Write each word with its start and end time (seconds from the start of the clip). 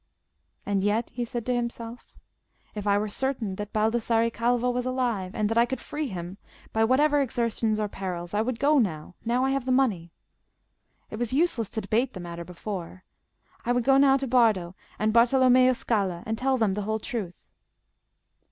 "And 0.65 0.83
yet," 0.83 1.11
he 1.11 1.23
said 1.23 1.45
to 1.45 1.53
himself, 1.53 2.11
"if 2.73 2.87
I 2.87 2.97
were 2.97 3.07
certain 3.07 3.53
that 3.57 3.71
Baldassarre 3.71 4.31
Calvo 4.31 4.71
was 4.71 4.87
alive, 4.87 5.35
and 5.35 5.47
that 5.47 5.59
I 5.59 5.67
could 5.67 5.79
free 5.79 6.07
him, 6.07 6.39
by 6.73 6.83
whatever 6.83 7.21
exertions 7.21 7.79
or 7.79 7.87
perils, 7.87 8.33
I 8.33 8.41
would 8.41 8.57
go 8.57 8.79
now—now 8.79 9.45
I 9.45 9.51
have 9.51 9.65
the 9.65 9.71
money: 9.71 10.11
it 11.11 11.17
was 11.19 11.33
useless 11.33 11.69
to 11.69 11.81
debate 11.81 12.13
the 12.13 12.19
matter 12.19 12.43
before. 12.43 13.03
I 13.63 13.71
would 13.73 13.83
go 13.83 13.97
now 13.97 14.17
to 14.17 14.25
Bardo 14.25 14.73
and 14.97 15.13
Bartolommeo 15.13 15.73
Scala, 15.75 16.23
and 16.25 16.35
tell 16.35 16.57
them 16.57 16.73
the 16.73 16.81
whole 16.81 16.97
truth." 16.97 17.51